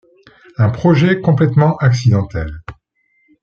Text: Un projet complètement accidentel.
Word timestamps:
Un 0.57 0.71
projet 0.71 1.21
complètement 1.21 1.77
accidentel. 1.77 2.63